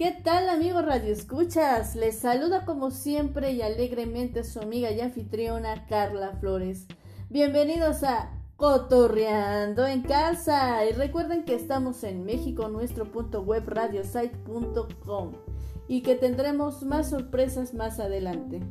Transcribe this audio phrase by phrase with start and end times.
[0.00, 1.94] ¿Qué tal amigos Radio Escuchas?
[1.94, 6.86] Les saluda como siempre y alegremente su amiga y anfitriona Carla Flores.
[7.28, 15.32] Bienvenidos a Cotorreando en casa y recuerden que estamos en México, nuestro punto web radiosite.com
[15.86, 18.62] y que tendremos más sorpresas más adelante.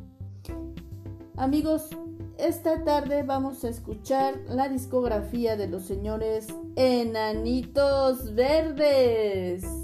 [1.36, 1.90] Amigos,
[2.38, 9.79] esta tarde vamos a escuchar la discografía de los señores Enanitos Verdes.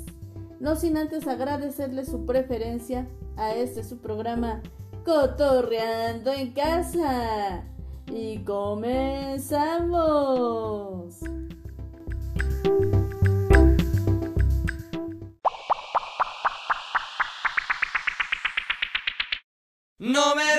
[0.58, 3.06] No sin antes agradecerle su preferencia
[3.36, 4.62] a este su programa
[5.04, 7.64] Cotorreando en casa.
[8.12, 9.36] Y comenzamos.
[19.98, 20.55] No me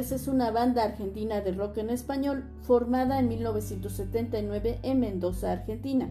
[0.00, 6.08] es una banda argentina de rock en español formada en 1979 en Mendoza, Argentina.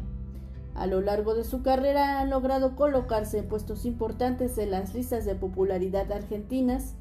[0.76, 5.26] A lo largo de su carrera han logrado colocarse en puestos importantes en las listas
[5.26, 6.94] de popularidad argentinas,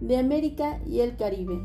[0.00, 1.60] de América y el Caribe.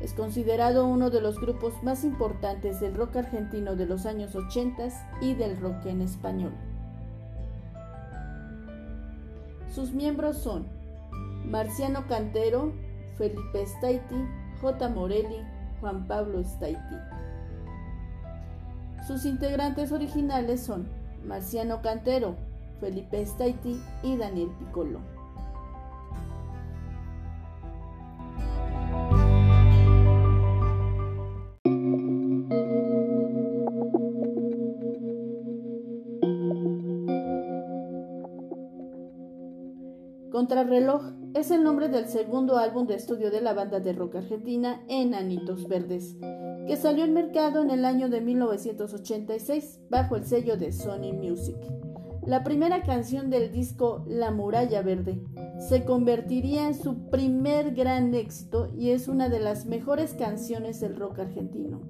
[0.00, 4.88] Es considerado uno de los grupos más importantes del rock argentino de los años 80
[5.20, 6.52] y del rock en español.
[9.74, 10.68] Sus miembros son
[11.44, 12.72] Marciano Cantero,
[13.16, 14.28] Felipe Staiti,
[14.60, 14.88] J.
[14.90, 15.42] Morelli,
[15.80, 16.96] Juan Pablo Staiti.
[19.06, 20.88] Sus integrantes originales son
[21.24, 22.34] Marciano Cantero,
[22.80, 25.00] Felipe Staiti y Daniel Piccolo.
[40.30, 44.82] Contrarreloj es el nombre del segundo álbum de estudio de la banda de rock argentina
[44.88, 46.16] Enanitos Verdes,
[46.66, 51.58] que salió al mercado en el año de 1986 bajo el sello de Sony Music.
[52.24, 55.20] La primera canción del disco La Muralla Verde
[55.58, 60.96] se convertiría en su primer gran éxito y es una de las mejores canciones del
[60.96, 61.82] rock argentino.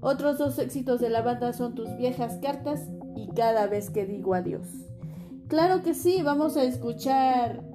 [0.00, 2.86] Otros dos éxitos de la banda son Tus viejas cartas
[3.16, 4.68] y Cada vez que digo adiós.
[5.48, 7.69] Claro que sí, vamos a escuchar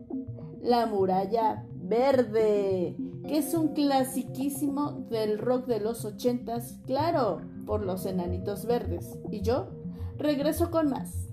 [0.66, 2.98] La muralla verde,
[3.28, 9.20] que es un clasiquísimo del rock de los ochentas, claro, por los enanitos verdes.
[9.30, 9.68] Y yo
[10.18, 11.28] regreso con más.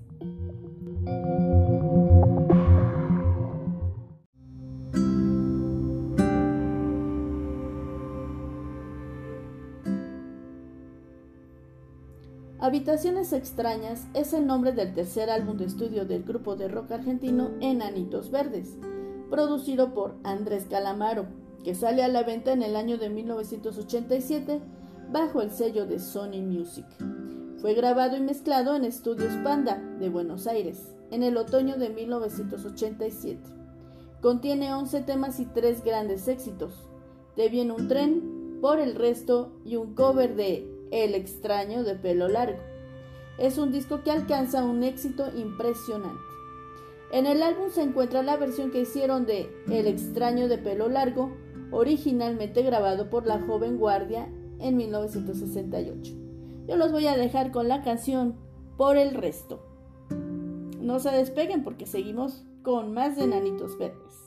[12.59, 17.49] Habitaciones extrañas es el nombre del tercer álbum de estudio del grupo de rock argentino
[17.59, 18.77] Enanitos Verdes,
[19.33, 21.25] producido por Andrés Calamaro,
[21.63, 24.61] que sale a la venta en el año de 1987
[25.11, 26.85] bajo el sello de Sony Music.
[27.59, 33.41] Fue grabado y mezclado en Estudios Panda de Buenos Aires en el otoño de 1987.
[34.21, 36.87] Contiene 11 temas y 3 grandes éxitos.
[37.35, 42.27] Te viene un tren, por el resto y un cover de el extraño de pelo
[42.27, 42.59] largo.
[43.39, 46.32] Es un disco que alcanza un éxito impresionante.
[47.13, 51.37] En el álbum se encuentra la versión que hicieron de El extraño de pelo largo,
[51.69, 54.27] originalmente grabado por la joven guardia
[54.57, 56.11] en 1968.
[56.67, 58.35] Yo los voy a dejar con la canción
[58.77, 59.63] Por el resto.
[60.81, 64.22] No se despeguen porque seguimos con más de Nanitos Verdes.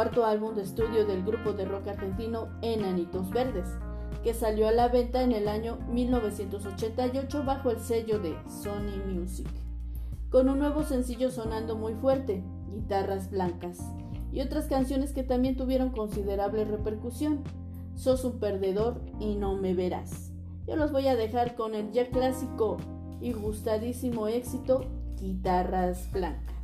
[0.00, 3.68] cuarto álbum de estudio del grupo de rock argentino Enanitos Verdes,
[4.24, 9.46] que salió a la venta en el año 1988 bajo el sello de Sony Music,
[10.30, 12.42] con un nuevo sencillo sonando muy fuerte,
[12.72, 13.78] Guitarras Blancas,
[14.32, 17.44] y otras canciones que también tuvieron considerable repercusión,
[17.94, 20.32] Sos un perdedor y no me verás.
[20.66, 22.78] Yo los voy a dejar con el ya clásico
[23.20, 24.86] y gustadísimo éxito,
[25.20, 26.59] Guitarras Blancas.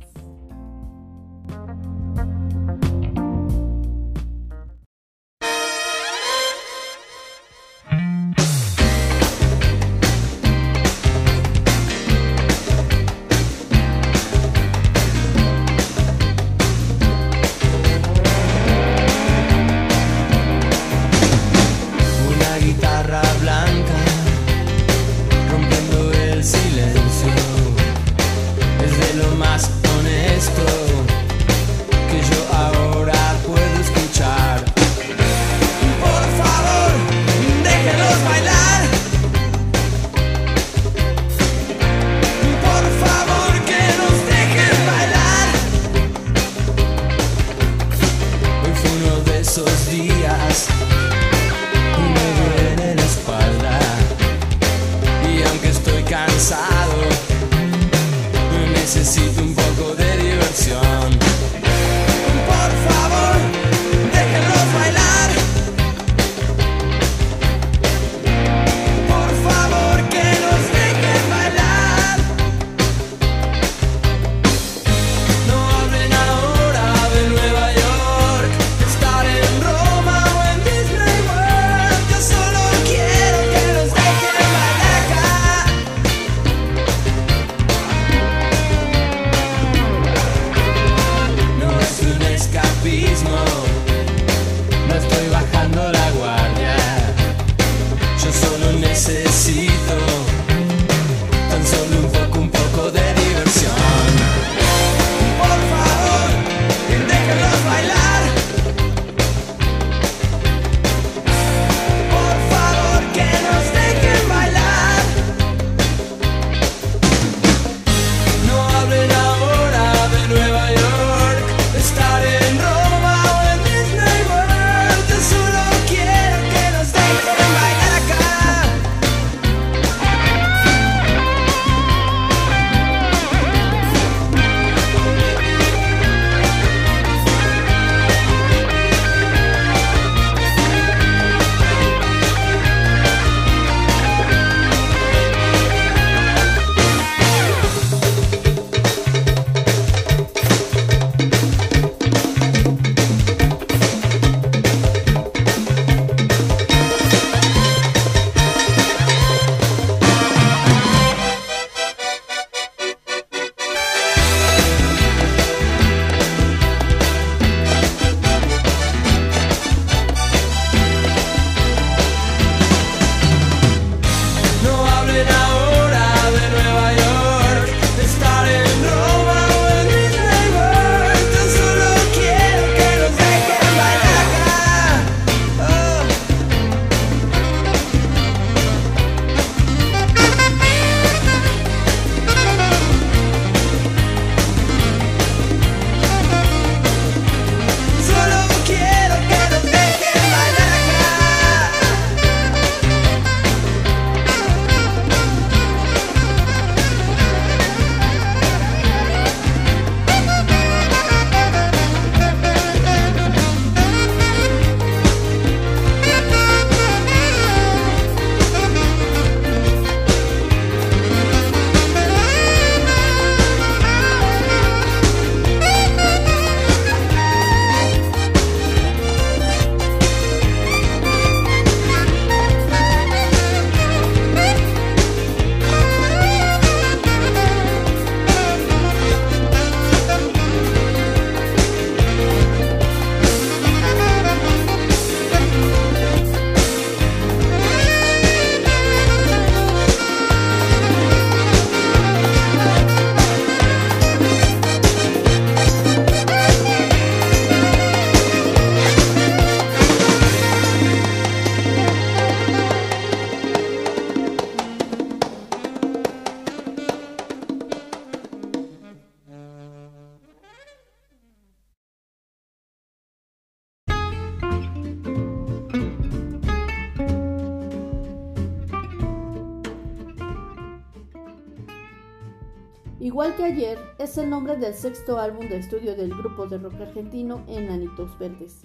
[284.17, 288.61] El nombre del sexto álbum de estudio del grupo de rock argentino Enanitos Verdes,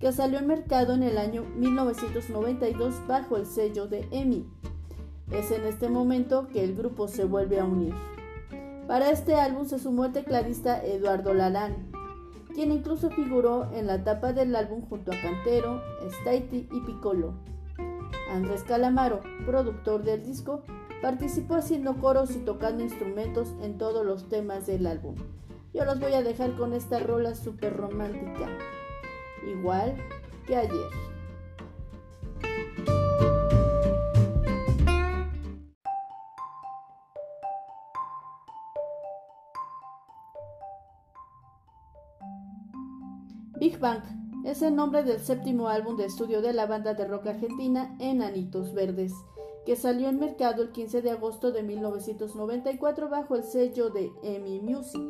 [0.00, 4.46] que salió al mercado en el año 1992 bajo el sello de EMI.
[5.30, 7.94] Es en este momento que el grupo se vuelve a unir.
[8.86, 11.90] Para este álbum se sumó el tecladista Eduardo Lalán,
[12.54, 15.82] quien incluso figuró en la tapa del álbum junto a Cantero,
[16.20, 17.34] Staiti y Piccolo.
[18.30, 20.62] Andrés Calamaro, productor del disco,
[21.04, 25.14] participó haciendo coros y tocando instrumentos en todos los temas del álbum.
[25.74, 28.48] Yo los voy a dejar con esta rola súper romántica,
[29.46, 29.96] igual
[30.46, 30.88] que ayer.
[43.60, 44.02] Big Bang
[44.46, 48.72] es el nombre del séptimo álbum de estudio de la banda de rock argentina Enanitos
[48.72, 49.12] Verdes,
[49.64, 54.60] que salió en mercado el 15 de agosto de 1994 bajo el sello de EMI
[54.60, 55.02] Music.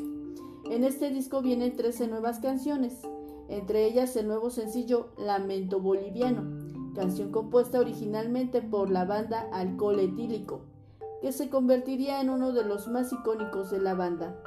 [0.71, 3.01] En este disco vienen 13 nuevas canciones,
[3.49, 6.45] entre ellas el nuevo sencillo Lamento Boliviano,
[6.95, 10.63] canción compuesta originalmente por la banda Alcohol Etílico,
[11.21, 14.41] que se convertiría en uno de los más icónicos de la banda.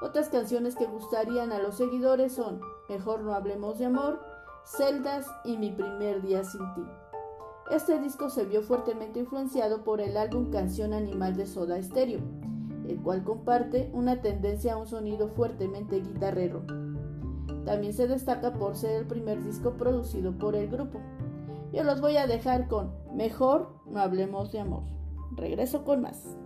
[0.00, 4.20] Otras canciones que gustarían a los seguidores son Mejor no hablemos de amor,
[4.64, 6.82] Celdas y Mi primer día sin ti.
[7.72, 12.20] Este disco se vio fuertemente influenciado por el álbum Canción Animal de Soda Stereo,
[12.86, 16.66] el cual comparte una tendencia a un sonido fuertemente guitarrero.
[17.64, 21.00] También se destaca por ser el primer disco producido por el grupo.
[21.72, 24.82] Yo los voy a dejar con Mejor no hablemos de amor.
[25.34, 26.36] Regreso con más.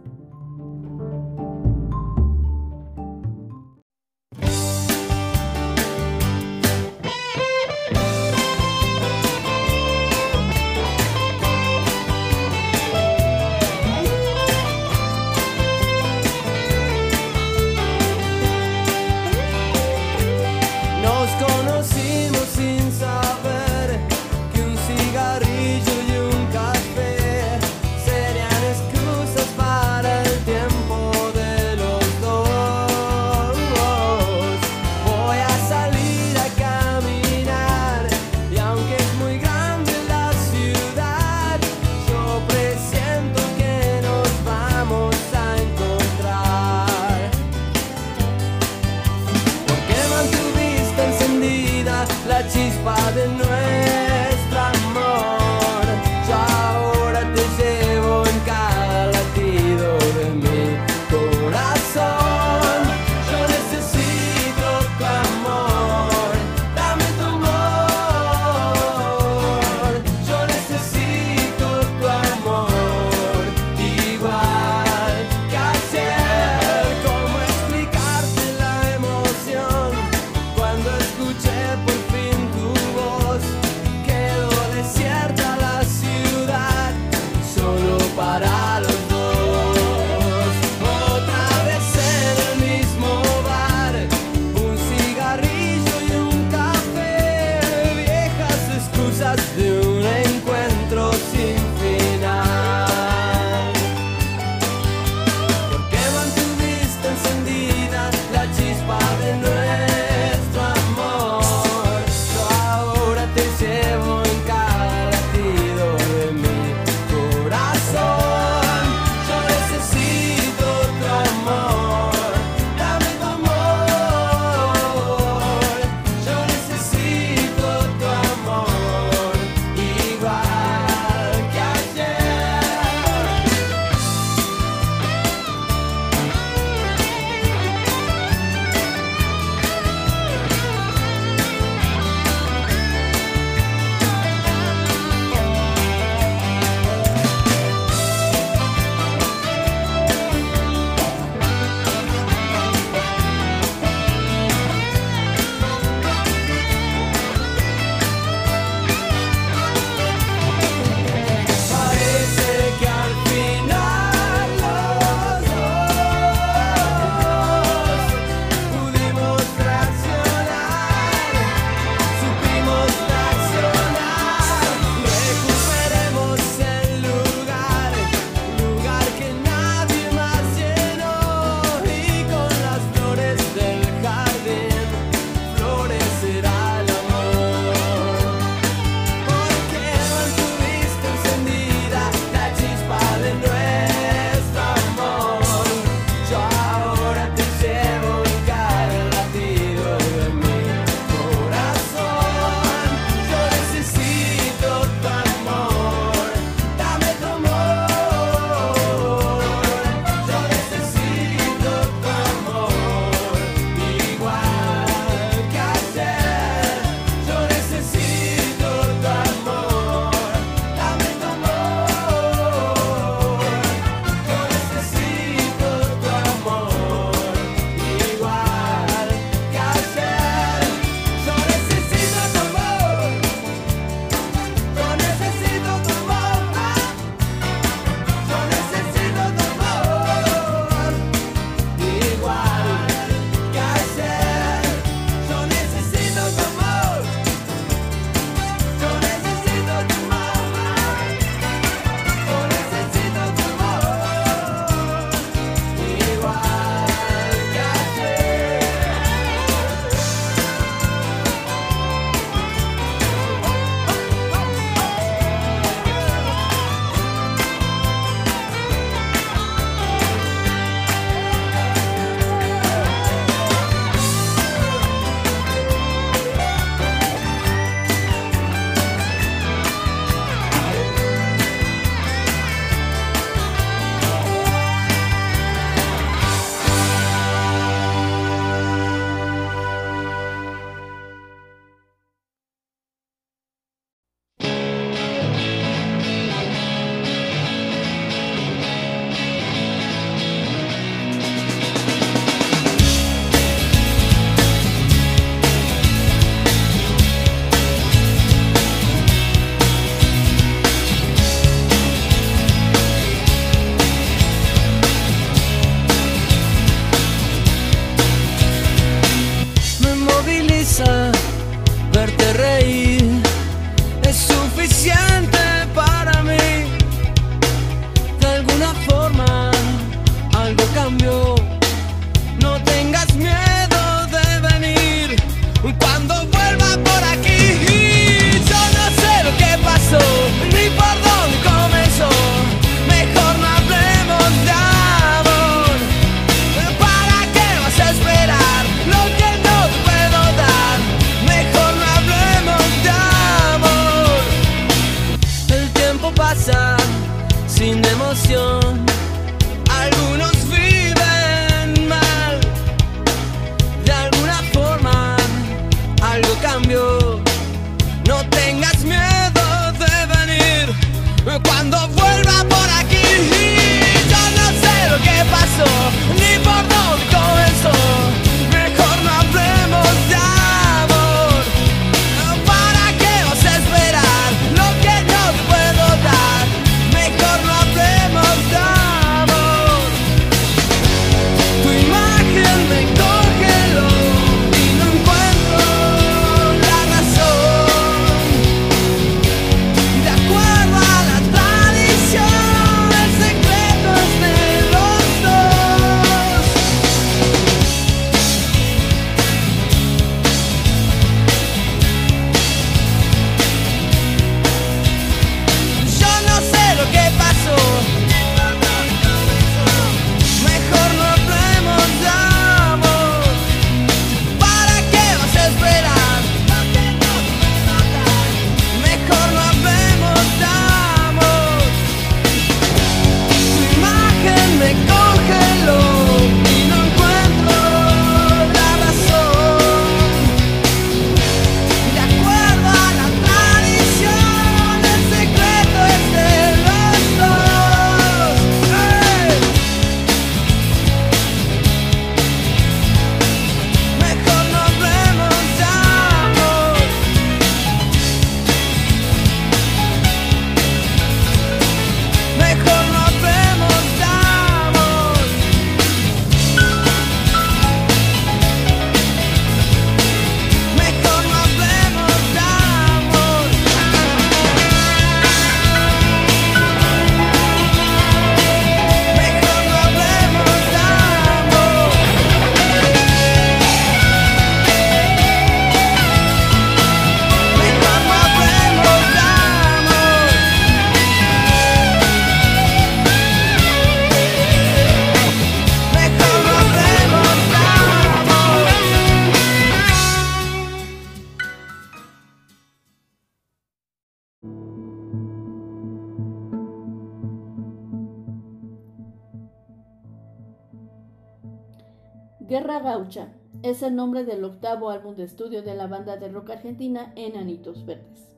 [512.86, 513.32] Gaucha
[513.64, 517.84] es el nombre del octavo álbum de estudio de la banda de rock argentina Enanitos
[517.84, 518.36] Verdes.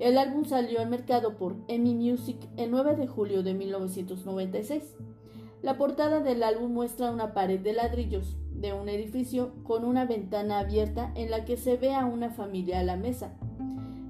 [0.00, 4.96] El álbum salió al mercado por EMI Music el 9 de julio de 1996.
[5.62, 10.58] La portada del álbum muestra una pared de ladrillos de un edificio con una ventana
[10.58, 13.38] abierta en la que se ve a una familia a la mesa.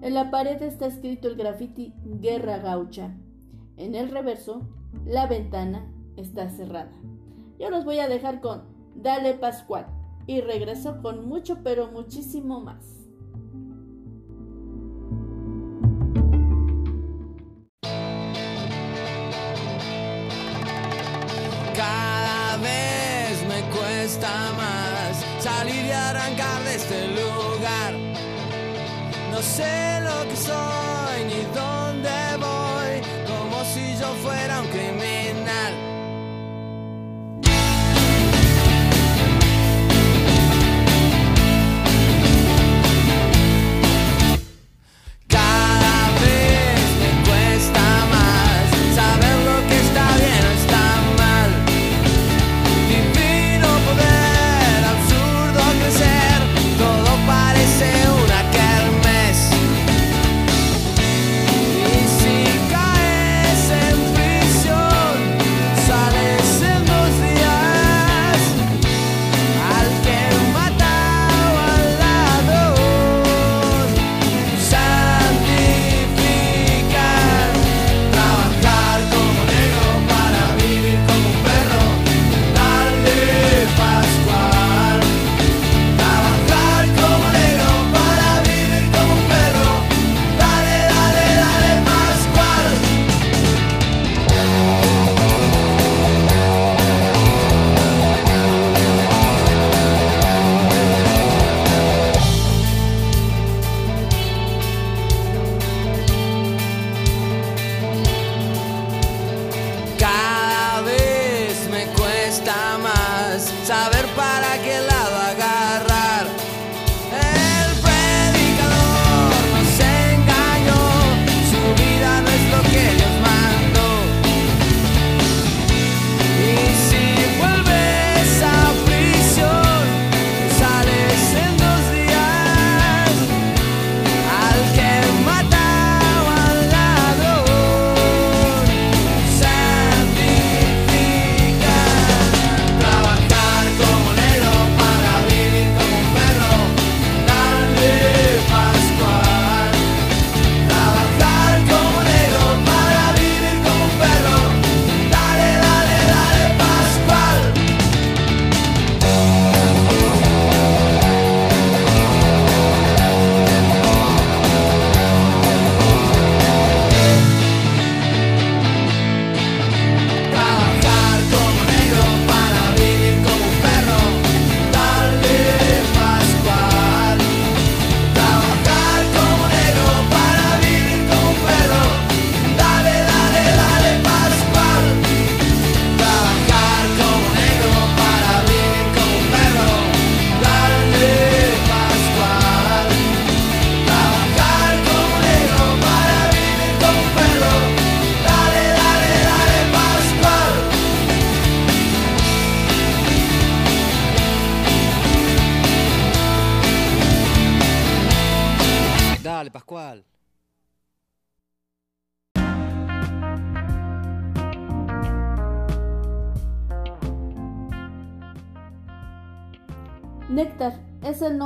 [0.00, 3.14] En la pared está escrito el graffiti Guerra Gaucha.
[3.76, 4.62] En el reverso,
[5.04, 6.98] la ventana está cerrada.
[7.58, 9.86] Yo los voy a dejar con Dale Pascual
[10.26, 12.84] y regreso con mucho pero muchísimo más.
[21.76, 27.94] Cada vez me cuesta más salir y arrancar de este lugar.
[29.30, 35.17] No sé lo que soy ni dónde voy, como si yo fuera un criminal.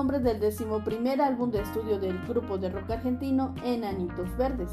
[0.02, 4.72] Nombre del decimoprimer álbum de estudio del grupo de rock argentino Enanitos Verdes,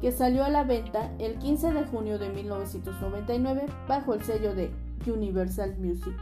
[0.00, 4.70] que salió a la venta el 15 de junio de 1999 bajo el sello de
[5.06, 6.14] Universal Music.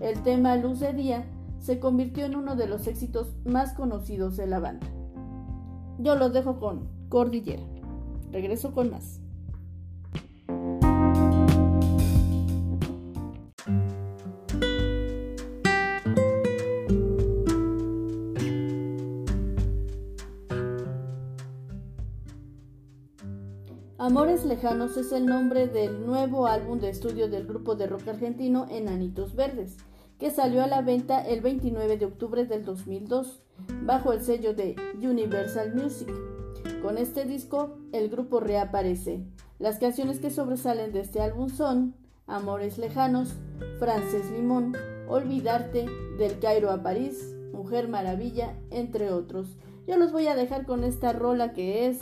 [0.00, 1.24] El tema Luz de Día
[1.60, 4.88] se convirtió en uno de los éxitos más conocidos de la banda.
[6.00, 7.62] Yo los dejo con Cordillera.
[8.32, 9.20] Regreso con más.
[24.14, 28.68] Amores Lejanos es el nombre del nuevo álbum de estudio del grupo de rock argentino
[28.70, 29.76] Enanitos Verdes,
[30.20, 33.42] que salió a la venta el 29 de octubre del 2002,
[33.82, 36.08] bajo el sello de Universal Music.
[36.80, 39.24] Con este disco, el grupo reaparece.
[39.58, 41.96] Las canciones que sobresalen de este álbum son
[42.28, 43.34] Amores Lejanos,
[43.80, 44.76] Frances Limón,
[45.08, 45.86] Olvidarte,
[46.18, 49.56] Del Cairo a París, Mujer Maravilla, entre otros.
[49.88, 51.98] Yo los voy a dejar con esta rola que es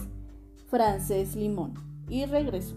[0.69, 2.77] Frances Limón y regreso.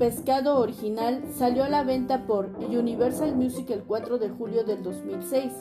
[0.00, 5.52] Pescado original salió a la venta por Universal Music el 4 de julio del 2006.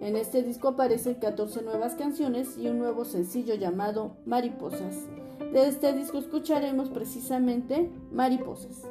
[0.00, 5.06] En este disco aparecen 14 nuevas canciones y un nuevo sencillo llamado Mariposas.
[5.52, 8.82] De este disco escucharemos precisamente Mariposas.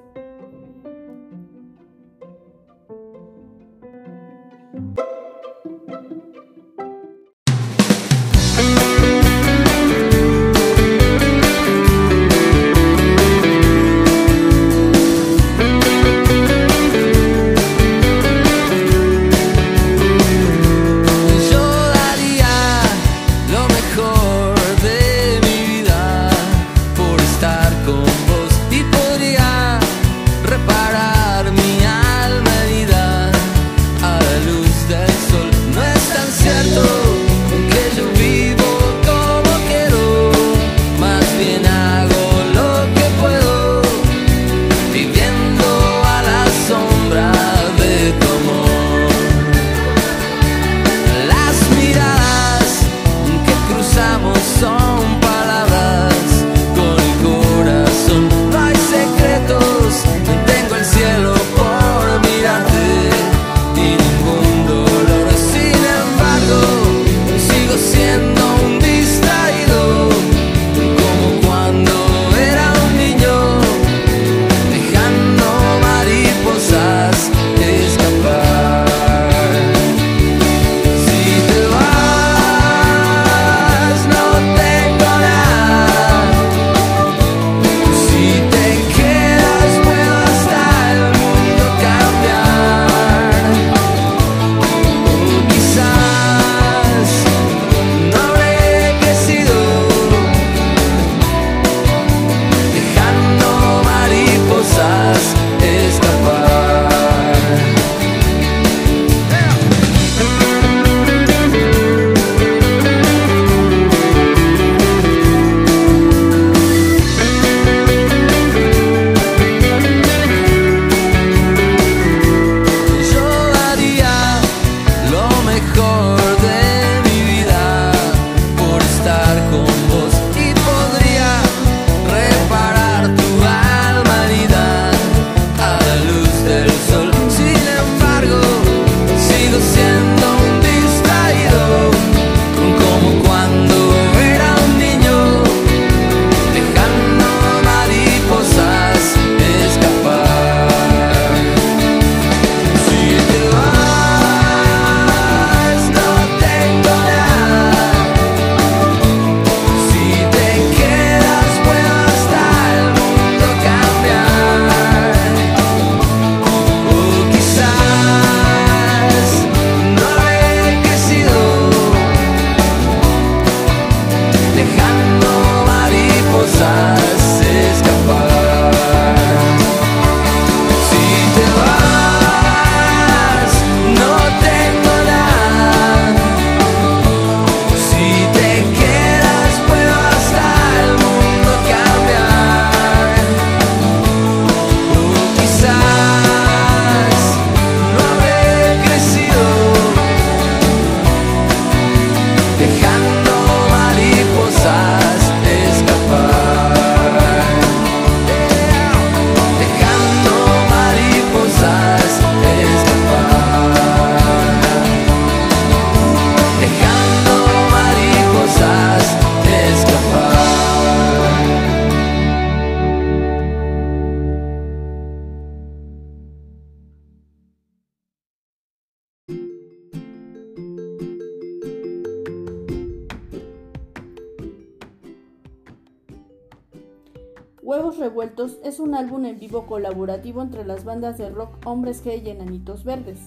[238.76, 242.84] Es un álbum en vivo colaborativo entre las bandas de rock Hombres G y Enanitos
[242.84, 243.20] Verdes.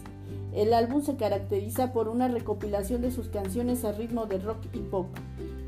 [0.52, 4.80] El álbum se caracteriza por una recopilación de sus canciones a ritmo de rock y
[4.80, 5.06] pop.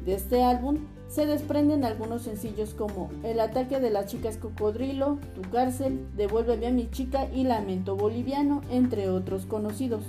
[0.05, 5.41] De este álbum se desprenden algunos sencillos como El ataque de las chicas cocodrilo, Tu
[5.49, 10.03] cárcel, Devuélveme a mi chica y Lamento boliviano, entre otros conocidos.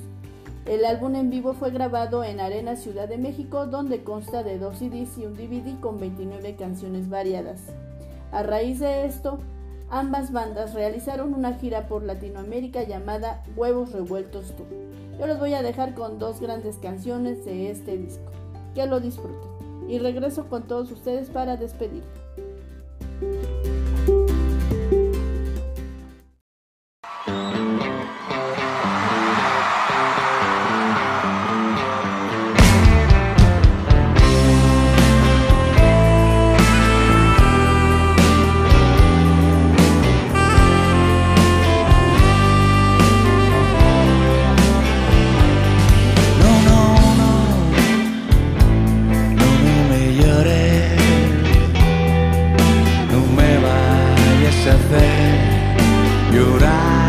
[0.65, 4.79] El álbum en vivo fue grabado en Arena Ciudad de México, donde consta de dos
[4.79, 7.61] CDs y un DVD con 29 canciones variadas.
[8.33, 9.39] A raíz de esto,
[9.91, 14.67] ambas bandas realizaron una gira por Latinoamérica llamada Huevos Revueltos Tour.
[15.19, 18.31] Yo los voy a dejar con dos grandes canciones de este disco.
[18.73, 19.51] Que lo disfruten.
[19.87, 22.03] Y regreso con todos ustedes para despedir.
[56.31, 57.00] llorar.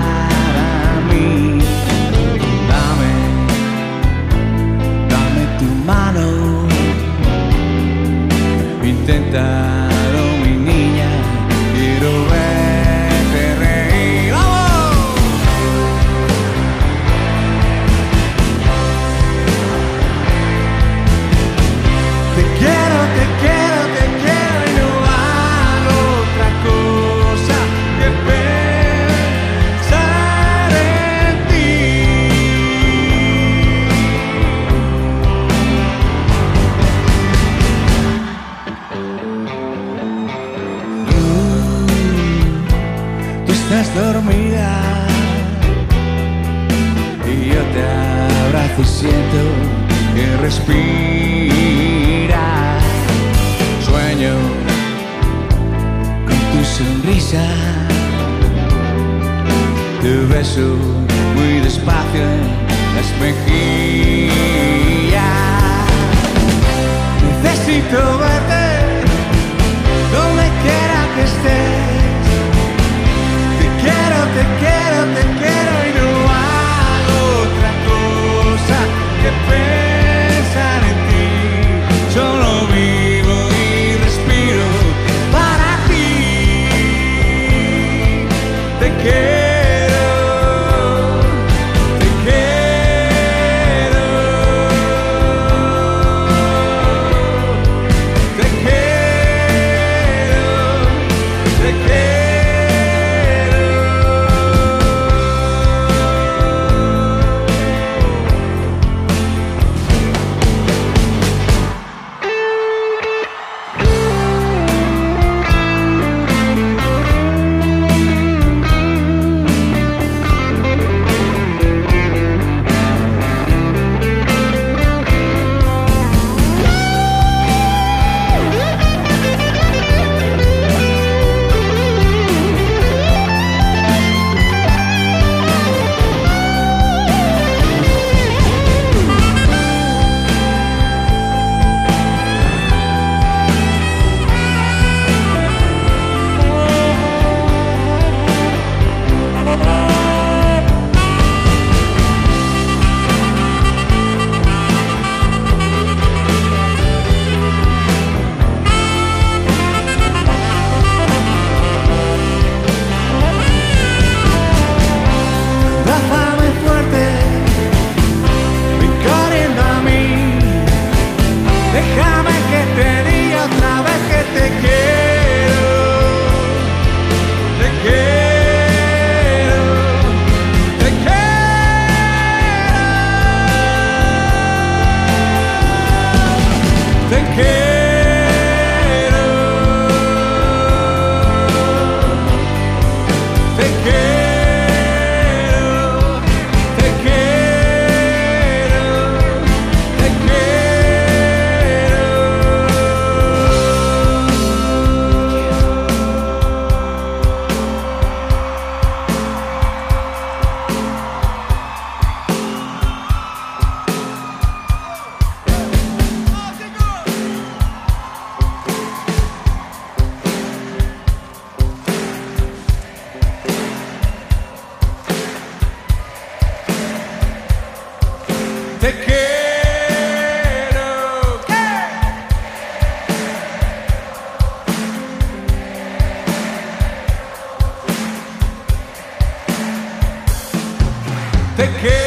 [241.63, 242.02] Te.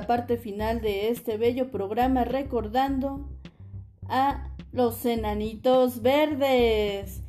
[0.00, 3.28] La parte final de este bello programa recordando
[4.08, 7.20] a los enanitos verdes.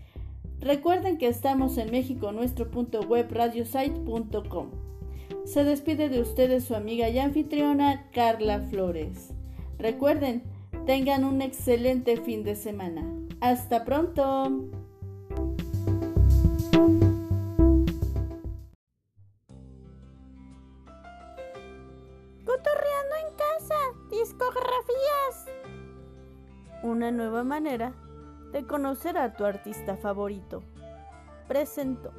[0.62, 4.70] Recuerden que estamos en México, nuestro punto web radiosite.com.
[5.44, 9.34] Se despide de ustedes su amiga y anfitriona Carla Flores.
[9.78, 10.44] Recuerden,
[10.86, 13.04] tengan un excelente fin de semana.
[13.42, 14.70] Hasta pronto.
[22.64, 23.76] Cotorreando en casa,
[24.10, 25.48] discografías.
[26.84, 27.94] Una nueva manera
[28.52, 30.62] de conocer a tu artista favorito.
[31.48, 32.12] Presento.